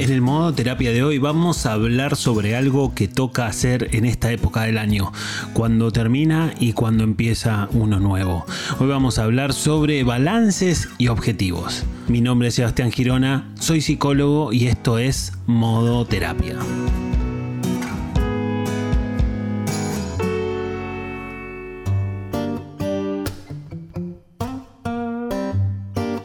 [0.00, 4.06] En el modo terapia de hoy vamos a hablar sobre algo que toca hacer en
[4.06, 5.12] esta época del año,
[5.52, 8.46] cuando termina y cuando empieza uno nuevo.
[8.78, 11.84] Hoy vamos a hablar sobre balances y objetivos.
[12.08, 16.56] Mi nombre es Sebastián Girona, soy psicólogo y esto es modo terapia.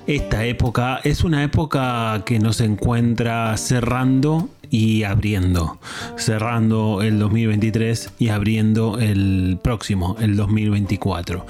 [0.08, 5.80] Esta época es una época que nos encuentra cerrando y abriendo.
[6.16, 11.48] Cerrando el 2023 y abriendo el próximo, el 2024.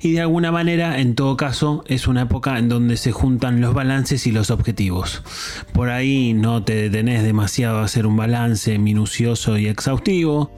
[0.00, 3.74] Y de alguna manera, en todo caso, es una época en donde se juntan los
[3.74, 5.24] balances y los objetivos.
[5.72, 10.52] Por ahí no te detenés demasiado a hacer un balance minucioso y exhaustivo.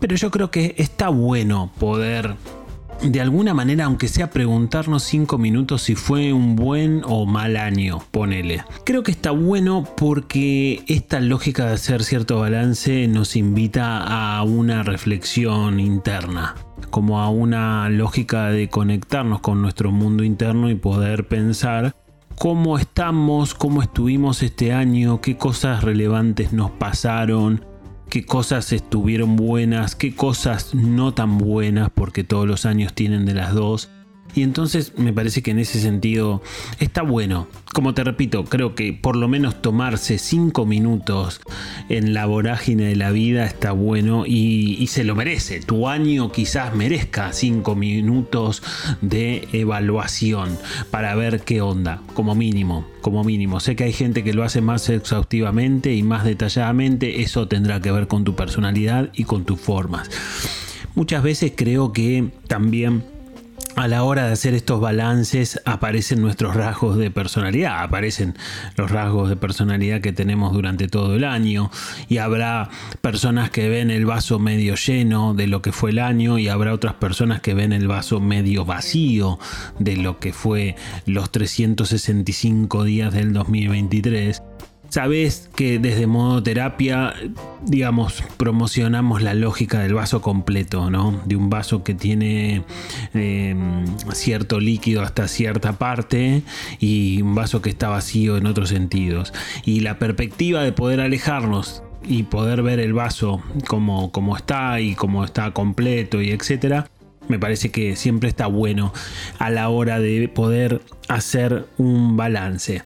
[0.00, 2.34] Pero yo creo que está bueno poder
[3.02, 8.02] de alguna manera, aunque sea preguntarnos cinco minutos si fue un buen o mal año,
[8.10, 8.64] ponele.
[8.84, 14.02] Creo que está bueno porque esta lógica de hacer cierto balance nos invita
[14.38, 16.54] a una reflexión interna
[16.90, 21.94] como a una lógica de conectarnos con nuestro mundo interno y poder pensar
[22.36, 27.64] cómo estamos, cómo estuvimos este año, qué cosas relevantes nos pasaron,
[28.10, 33.34] qué cosas estuvieron buenas, qué cosas no tan buenas, porque todos los años tienen de
[33.34, 33.88] las dos.
[34.34, 36.42] Y entonces me parece que en ese sentido
[36.78, 37.48] está bueno.
[37.72, 41.40] Como te repito, creo que por lo menos tomarse cinco minutos
[41.88, 45.60] en la vorágine de la vida está bueno y, se lo merece.
[45.60, 48.62] Tu año quizás merezca cinco minutos
[49.00, 50.58] de evaluación
[50.90, 53.60] para ver qué onda, como mínimo, como mínimo.
[53.60, 57.22] Sé que hay gente que lo hace más exhaustivamente y más detalladamente.
[57.22, 60.10] Eso tendrá que ver con tu personalidad y con tus formas.
[60.96, 63.04] Muchas veces creo que también
[63.80, 68.36] a la hora de hacer estos balances aparecen nuestros rasgos de personalidad, aparecen
[68.76, 71.70] los rasgos de personalidad que tenemos durante todo el año
[72.08, 72.68] y habrá
[73.00, 76.74] personas que ven el vaso medio lleno de lo que fue el año y habrá
[76.74, 79.38] otras personas que ven el vaso medio vacío
[79.78, 80.76] de lo que fue
[81.06, 84.42] los 365 días del 2023
[84.90, 87.14] Sabes que desde modo terapia,
[87.64, 91.22] digamos, promocionamos la lógica del vaso completo, ¿no?
[91.26, 92.64] De un vaso que tiene
[93.14, 93.54] eh,
[94.12, 96.42] cierto líquido hasta cierta parte
[96.80, 99.32] y un vaso que está vacío en otros sentidos.
[99.64, 104.96] Y la perspectiva de poder alejarnos y poder ver el vaso como, como está y
[104.96, 106.88] como está completo y etcétera,
[107.28, 108.92] me parece que siempre está bueno
[109.38, 112.82] a la hora de poder hacer un balance.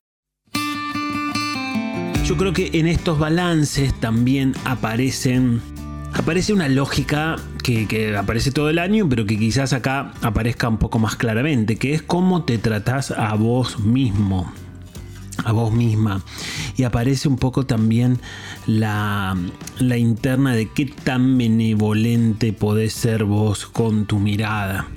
[2.25, 5.61] Yo creo que en estos balances también aparecen
[6.11, 10.97] aparece una lógica que, aparece todo el año, pero que quizás acá aparezca un poco
[10.97, 14.51] más claramente, que es cómo te tratás a vos mismo,
[15.43, 16.23] a vos misma.
[16.75, 18.19] Y aparece un poco también
[18.65, 19.37] la,
[19.77, 24.87] la interna de qué tan benevolente podés ser vos con tu mirada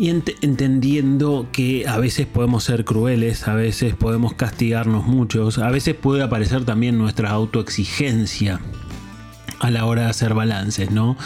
[0.00, 5.94] y entendiendo que a veces podemos ser crueles, a veces podemos castigarnos muchos, a veces
[5.94, 8.62] puede aparecer también nuestra autoexigencia
[9.58, 11.18] a la hora de hacer balances, ¿no?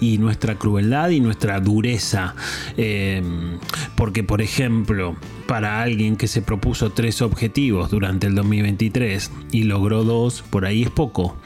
[0.00, 2.34] Y nuestra crueldad y nuestra dureza.
[2.78, 3.58] Em,
[3.96, 5.14] porque, por ejemplo,
[5.46, 10.84] para alguien que se propuso tres objetivos durante el 2023 y logró dos, por ahí
[10.84, 11.36] es poco.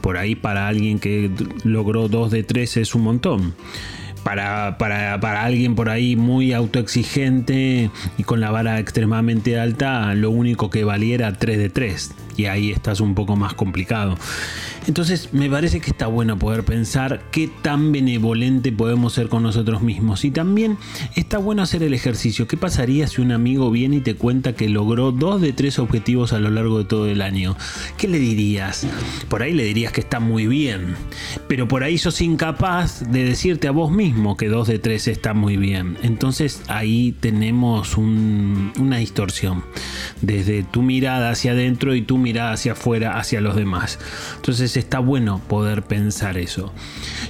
[0.00, 1.28] Por ahí para alguien que
[1.64, 3.54] logró dos de tres es un montón
[4.26, 10.68] para, para, alguien por ahí muy autoexigente y con la vara extremadamente alta, lo único
[10.68, 12.10] que valiera 3 de 3.
[12.36, 14.16] Y ahí estás un poco más complicado.
[14.86, 19.82] Entonces me parece que está bueno poder pensar qué tan benevolente podemos ser con nosotros
[19.82, 20.24] mismos.
[20.24, 20.78] Y también
[21.16, 22.46] está bueno hacer el ejercicio.
[22.46, 26.32] ¿Qué pasaría si un amigo viene y te cuenta que logró dos de tres objetivos
[26.32, 27.56] a lo largo de todo el año?
[27.98, 28.86] ¿Qué le dirías?
[29.28, 30.94] Por ahí le dirías que está muy bien.
[31.48, 35.34] Pero por ahí sos incapaz de decirte a vos mismo que dos de tres está
[35.34, 35.96] muy bien.
[36.02, 39.64] Entonces ahí tenemos una distorsión.
[40.20, 43.98] Desde tu mirada hacia adentro y tu mirada hacia afuera, hacia los demás.
[44.36, 46.72] Entonces está bueno poder pensar eso.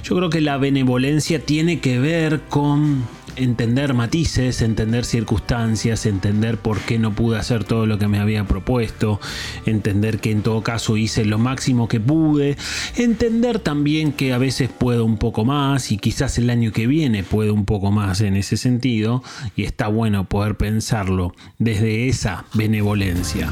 [0.03, 3.05] Yo creo que la benevolencia tiene que ver con
[3.37, 8.43] entender matices, entender circunstancias, entender por qué no pude hacer todo lo que me había
[8.45, 9.19] propuesto,
[9.65, 12.57] entender que en todo caso hice lo máximo que pude,
[12.95, 17.23] entender también que a veces puedo un poco más y quizás el año que viene
[17.23, 19.23] puedo un poco más en ese sentido
[19.55, 23.51] y está bueno poder pensarlo desde esa benevolencia.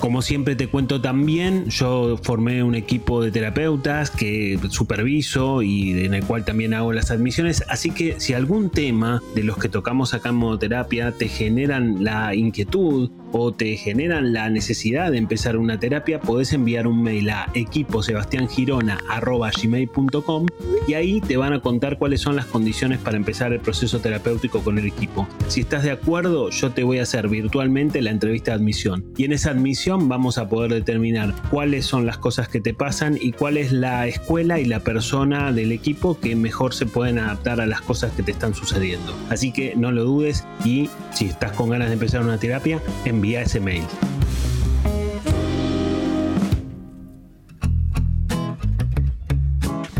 [0.00, 6.14] Como siempre te cuento también, yo formé un equipo de terapeutas que superviso y en
[6.14, 10.14] el cual también hago las admisiones, así que si algún tema de los que tocamos
[10.14, 15.78] acá en modoterapia te generan la inquietud o te generan la necesidad de empezar una
[15.78, 20.46] terapia, podés enviar un mail a equiposebastiangirona.gmail.com
[20.86, 24.60] y ahí te van a contar cuáles son las condiciones para empezar el proceso terapéutico
[24.60, 25.28] con el equipo.
[25.48, 29.24] Si estás de acuerdo, yo te voy a hacer virtualmente la entrevista de admisión y
[29.24, 33.32] en esa admisión vamos a poder determinar cuáles son las cosas que te pasan y
[33.32, 37.66] cuál es la escuela y la persona del equipo que mejor se pueden adaptar a
[37.66, 39.14] las cosas que te están sucediendo.
[39.28, 42.80] Así que no lo dudes y si estás con ganas de empezar una terapia,
[43.18, 43.82] envía ese mail.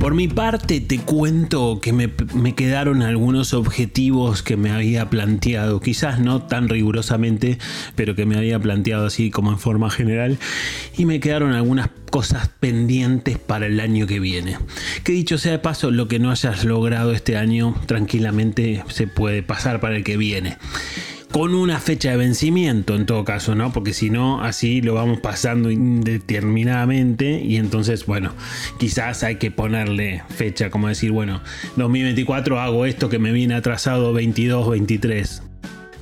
[0.00, 5.80] Por mi parte te cuento que me, me, quedaron algunos objetivos que me había planteado,
[5.80, 7.58] quizás no tan rigurosamente,
[7.96, 10.38] pero que me había planteado así como en forma general,
[10.96, 14.56] y me quedaron algunas cosas pendientes para el año que viene.
[15.02, 19.42] Que dicho sea de paso, lo que no hayas logrado este año tranquilamente se puede
[19.42, 20.56] pasar para el que viene
[21.38, 23.72] con una fecha de vencimiento en todo caso, ¿no?
[23.72, 28.32] Porque si no, así lo vamos pasando indeterminadamente y entonces, bueno,
[28.80, 31.40] quizás hay que ponerle fecha, como decir, bueno,
[31.76, 35.44] 2024 hago esto que me viene atrasado 22, 23.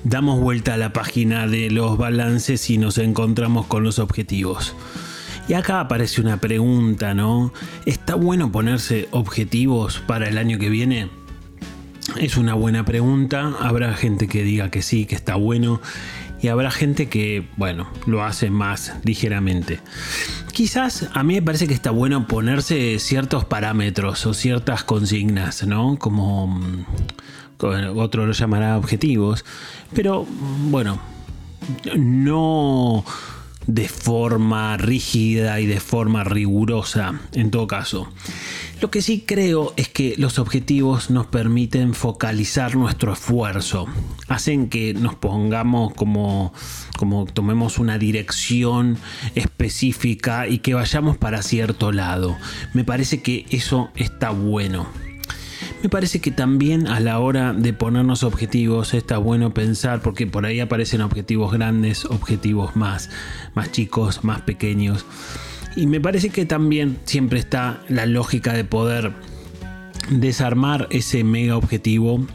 [0.05, 4.75] Damos vuelta a la página de los balances y nos encontramos con los objetivos.
[5.49, 7.53] Y acá aparece una pregunta, ¿no?
[7.85, 11.11] ¿Está bueno ponerse objetivos para el año que viene?
[12.19, 13.53] Es una buena pregunta.
[13.61, 15.81] Habrá gente que diga que sí, que está bueno.
[16.41, 19.81] Y habrá gente que, bueno, lo hace más ligeramente.
[20.53, 25.99] Quizás a mí me parece que está bueno ponerse ciertos parámetros o ciertas consignas, ¿no?
[25.99, 26.85] Como mm,
[27.97, 29.45] otro lo llamará objetivos.
[29.95, 30.27] Pero
[30.71, 30.99] bueno,
[31.97, 33.05] no
[33.67, 38.09] de forma rígida y de forma rigurosa en todo caso.
[38.79, 43.87] Lo que sí creo es que los objetivos nos permiten focalizar nuestro esfuerzo,
[44.29, 46.53] hacen que nos pongamos como,
[46.99, 48.99] como tomemos una dirección
[49.35, 52.37] específica y que vayamos para cierto lado.
[52.75, 54.87] Me parece que eso está bueno.
[55.83, 60.45] Me parece que también a la hora de ponernos objetivos está bueno pensar, porque por
[60.45, 63.09] ahí aparecen objetivos grandes, objetivos más,
[63.55, 65.07] más chicos, más pequeños.
[65.77, 69.13] Y me parece que también siempre está la lógica de poder
[70.11, 72.27] desarmar ese mega objetivo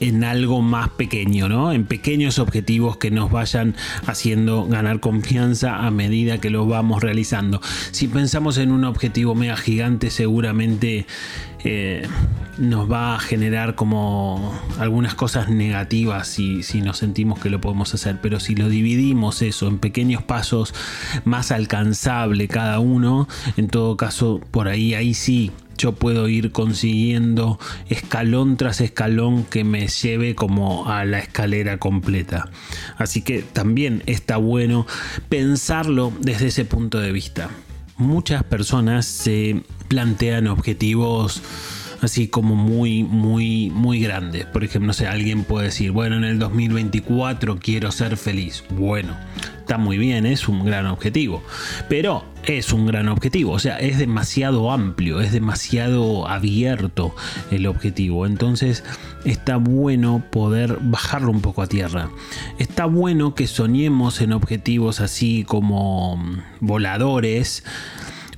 [0.00, 1.72] en algo más pequeño, ¿no?
[1.72, 3.74] En pequeños objetivos que nos vayan
[4.06, 7.60] haciendo ganar confianza a medida que los vamos realizando.
[7.90, 11.06] Si pensamos en un objetivo mega gigante, seguramente
[11.64, 12.06] eh,
[12.58, 17.94] nos va a generar como algunas cosas negativas si, si nos sentimos que lo podemos
[17.94, 18.18] hacer.
[18.20, 20.74] Pero si lo dividimos eso en pequeños pasos
[21.24, 27.58] más alcanzable cada uno, en todo caso, por ahí, ahí sí yo puedo ir consiguiendo
[27.88, 32.50] escalón tras escalón que me lleve como a la escalera completa.
[32.96, 34.86] Así que también está bueno
[35.28, 37.50] pensarlo desde ese punto de vista.
[37.96, 41.42] Muchas personas se plantean objetivos
[42.04, 44.46] así como muy, muy, muy grandes.
[44.46, 48.64] Por ejemplo, no sé, alguien puede decir, bueno, en el 2024 quiero ser feliz.
[48.70, 49.16] Bueno,
[49.58, 51.42] está muy bien, es un gran objetivo.
[51.88, 57.14] Pero es un gran objetivo, o sea, es demasiado amplio, es demasiado abierto
[57.50, 58.26] el objetivo.
[58.26, 58.84] Entonces
[59.24, 62.10] está bueno poder bajarlo un poco a tierra.
[62.58, 66.22] Está bueno que soñemos en objetivos así como
[66.60, 67.64] voladores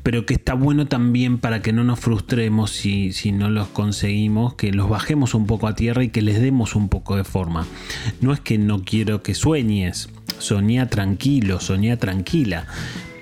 [0.06, 4.54] pero que está bueno también para que no nos frustremos si, si, no los conseguimos,
[4.54, 7.66] que los bajemos un poco a tierra y que les demos un poco de forma.
[8.20, 10.08] No es que no quiero que sueñes,
[10.38, 12.68] soñá tranquilo, soñá tranquila,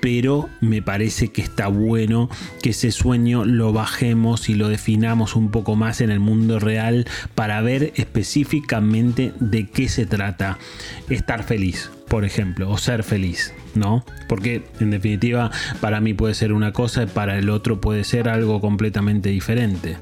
[0.05, 2.29] pero me parece que está bueno
[2.61, 7.07] que ese sueño lo bajemos y lo definamos un poco más en el mundo real
[7.33, 10.59] para ver específicamente de qué se trata
[11.09, 13.51] estar feliz, por ejemplo, o ser feliz.
[13.73, 14.05] ¿no?
[14.29, 15.49] Porque en definitiva
[15.81, 19.97] para mí puede ser una cosa y para el otro puede ser algo completamente diferente.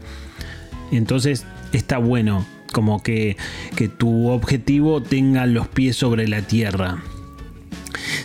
[0.92, 3.38] Entonces está bueno como que,
[3.78, 7.02] que tu objetivo tenga los pies sobre la tierra.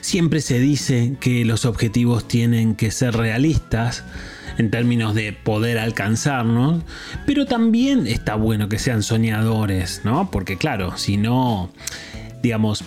[0.09, 4.05] Siempre se dice que los objetivos tienen que ser realistas
[4.57, 6.83] en términos de poder alcanzarnos,
[7.27, 10.31] pero también está bueno que sean soñadores, ¿no?
[10.31, 11.71] Porque claro, si no,
[12.43, 12.85] digamos,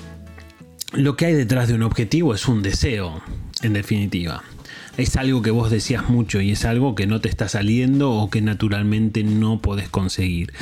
[0.94, 3.22] lo que hay detrás de un objetivo es un deseo,
[3.62, 4.42] en definitiva
[4.98, 8.30] es algo que vos decías mucho y es algo que no te está saliendo o
[8.30, 10.54] que naturalmente no podés conseguir.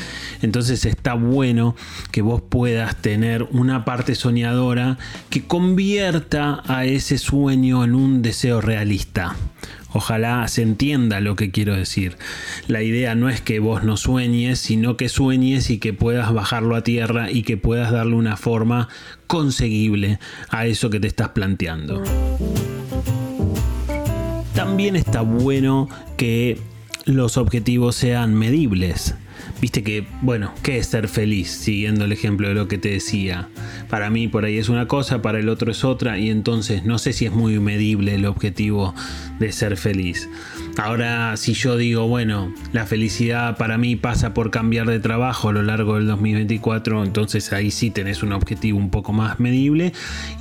[0.41, 1.75] Entonces está bueno
[2.11, 4.97] que vos puedas tener una parte soñadora
[5.29, 9.35] que convierta a ese sueño en un deseo realista.
[9.91, 12.15] Ojalá se entienda lo que quiero decir.
[12.67, 16.75] La idea no es que vos no sueñes, sino que sueñes y que puedas bajarlo
[16.75, 18.87] a tierra y que puedas darle una forma
[19.25, 20.19] conseguible
[20.49, 22.03] a eso que te estás planteando
[24.69, 26.59] también está bueno que
[27.05, 29.15] los objetivos sean medibles.
[29.59, 31.49] Viste que, bueno, ¿qué es ser feliz?
[31.49, 33.49] Siguiendo el ejemplo de lo que te decía.
[33.89, 36.99] Para mí por ahí es una cosa, para el otro es otra, y entonces no
[36.99, 38.93] sé si es muy medible el objetivo
[39.39, 40.29] de ser feliz.
[40.79, 45.53] Ahora, si yo digo, bueno, la felicidad para mí pasa por cambiar de trabajo a
[45.53, 49.91] lo largo del 2024, entonces ahí sí tenés un objetivo un poco más medible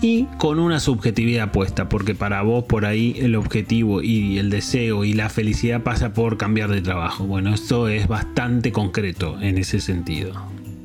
[0.00, 5.04] y con una subjetividad puesta, porque para vos por ahí el objetivo y el deseo
[5.04, 7.24] y la felicidad pasa por cambiar de trabajo.
[7.24, 10.40] Bueno, esto es bastante concreto en ese sentido.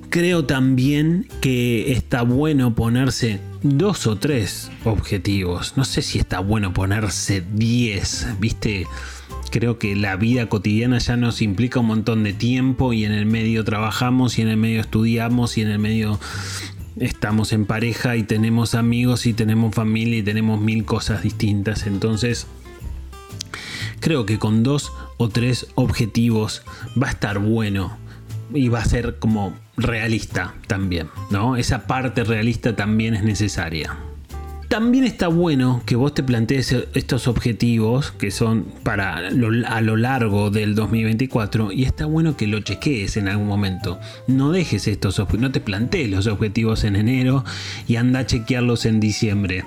[0.09, 5.73] Creo también que está bueno ponerse dos o tres objetivos.
[5.75, 8.85] No sé si está bueno ponerse diez, ¿viste?
[9.53, 13.27] Creo que la vida cotidiana ya nos implica un montón de tiempo y en el
[13.27, 16.19] medio trabajamos y en el medio estudiamos y en el medio
[16.99, 21.85] estamos en pareja y tenemos amigos y tenemos familia y tenemos mil cosas distintas.
[21.85, 22.47] Entonces,
[23.99, 26.63] creo que con dos o tres objetivos
[26.99, 27.95] va a estar bueno
[28.55, 31.57] y va a ser como realista también, ¿no?
[31.57, 33.95] Esa parte realista también es necesaria
[34.73, 40.49] también está bueno que vos te plantees estos objetivos que son para a lo largo
[40.49, 43.99] del 2024 y está bueno que lo chequees en algún momento.
[44.25, 47.45] No dejes estos no te plantees los objetivos en enero
[47.87, 49.63] y anda a chequearlos en diciembre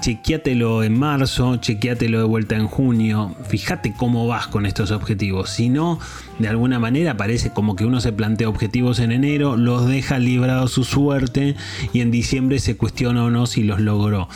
[0.00, 5.50] chequeatelo en marzo, chequeatelo de vuelta en junio, fíjate cómo vas con estos objetivos.
[5.50, 5.98] Si no,
[6.38, 10.72] de alguna manera parece como que uno se plantea objetivos en enero, los deja librados
[10.72, 11.56] su suerte
[11.92, 14.28] y en diciembre se cuestiona o no si los logró.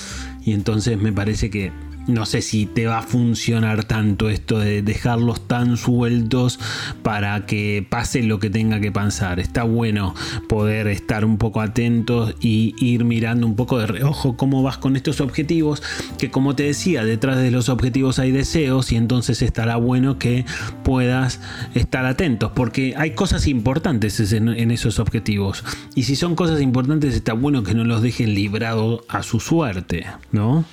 [0.45, 1.73] Y entonces me parece que
[2.07, 6.59] no sé si te va a funcionar tanto esto de dejarlos tan sueltos
[7.03, 9.41] para que pase lo que tenga que pasar.
[9.41, 10.15] Está bueno
[10.49, 14.97] poder estar un poco atentos y ir mirando un poco de reojo cómo vas con
[14.97, 15.83] estos objetivos,
[16.19, 20.45] que como te decía, detrás de los objetivos hay deseos y entonces estará bueno que
[20.83, 21.41] puedas
[21.75, 25.65] estar atentos, porque hay cosas importantes en, esos objetivos.
[25.95, 30.07] Y si son cosas importantes, está bueno que no los dejen librados a su suerte,
[30.31, 30.65] ¿no?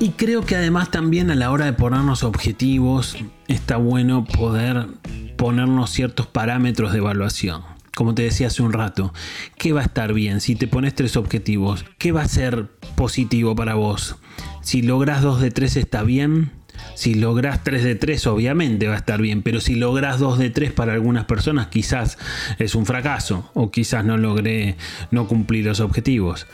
[0.00, 3.16] Y creo que además también a la hora de ponernos objetivos
[3.48, 4.88] está bueno poder
[5.36, 7.62] ponernos ciertos parámetros de evaluación.
[7.94, 9.12] Como te decía hace un rato,
[9.56, 10.40] ¿qué va a estar bien?
[10.40, 14.16] Si te pones tres objetivos, ¿qué va a ser positivo para vos?
[14.62, 16.50] Si logras dos de tres está bien,
[16.94, 20.50] si logras 3 de 3 obviamente va a estar bien, pero si logras 2 de
[20.50, 22.18] 3 para algunas personas quizás
[22.58, 24.76] es un fracaso o quizás no logré
[25.10, 26.46] no cumplir los objetivos.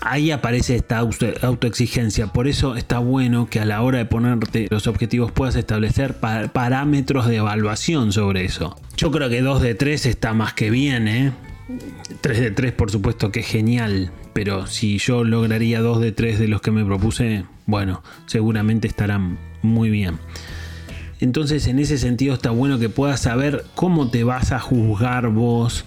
[0.00, 0.98] Ahí aparece esta
[1.42, 6.16] autoexigencia, por eso está bueno que a la hora de ponerte los objetivos puedas establecer
[6.16, 8.78] parámetros de evaluación sobre eso.
[8.96, 11.32] Yo creo que 2 de 3 está más que bien, ¿eh?
[12.20, 16.38] 3 de 3 por supuesto que es genial, pero si yo lograría 2 de 3
[16.38, 20.18] de los que me propuse, bueno, seguramente estarán muy bien.
[21.20, 25.84] Entonces en ese sentido está bueno que puedas saber cómo te vas a juzgar vos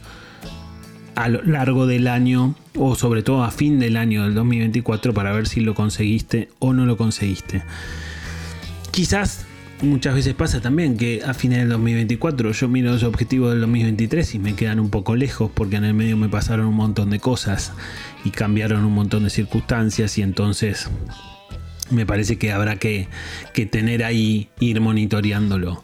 [1.15, 5.31] a lo largo del año o sobre todo a fin del año del 2024 para
[5.31, 7.61] ver si lo conseguiste o no lo conseguiste.
[8.91, 9.45] Quizás
[9.81, 14.35] muchas veces pasa también que a fines del 2024 yo miro los objetivos del 2023
[14.35, 17.19] y me quedan un poco lejos porque en el medio me pasaron un montón de
[17.19, 17.73] cosas
[18.23, 20.89] y cambiaron un montón de circunstancias y entonces
[21.91, 23.07] me parece que habrá que,
[23.71, 25.83] tener ahí, ir monitoreándolo.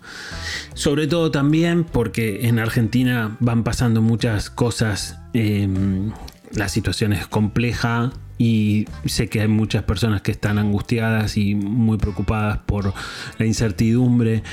[0.74, 6.12] Sobre todo también porque en Argentina van pasando muchas cosas, em,
[6.54, 11.98] la situación es compleja y sé que hay muchas personas que están angustiadas y muy
[11.98, 12.94] preocupadas por
[13.38, 14.44] la incertidumbre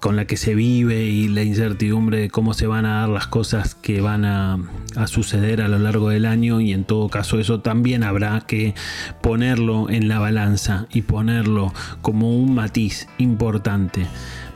[0.00, 3.26] con la que se vive y la incertidumbre de cómo se van a dar las
[3.26, 4.58] cosas que van a,
[5.06, 8.74] suceder a lo largo del año y en todo caso eso también habrá que
[9.22, 14.06] ponerlo en la balanza y ponerlo como un matiz importante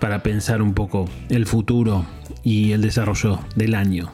[0.01, 2.05] para pensar un poco el futuro
[2.43, 4.13] y el desarrollo del año.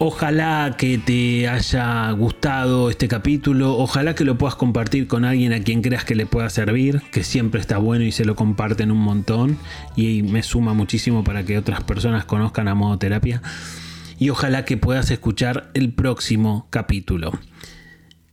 [0.00, 5.60] Ojalá que te haya gustado este capítulo, ojalá que lo puedas compartir con alguien a
[5.64, 8.98] quien creas que le pueda servir, que siempre está bueno y se lo comparten un
[8.98, 9.58] montón
[9.96, 13.42] y me suma muchísimo para que otras personas conozcan a modo terapia.
[14.20, 17.32] Y ojalá que puedas escuchar el próximo capítulo.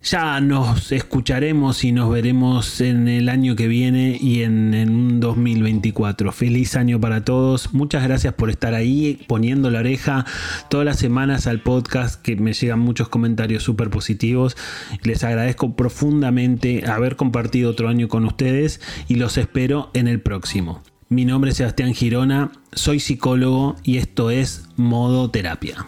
[0.05, 6.31] Ya nos escucharemos y nos veremos en el año que viene y en, un 2024.
[6.31, 7.74] Feliz año para todos.
[7.74, 10.24] Muchas gracias por estar ahí poniendo la oreja
[10.69, 14.55] todas las semanas al podcast que me llegan muchos comentarios súper positivos.
[15.01, 20.83] Les agradezco profundamente haber compartido otro año con ustedes y los espero en el próximo.
[21.09, 25.88] Mi nombre es Sebastián Girona, soy psicólogo y esto es Modo Terapia.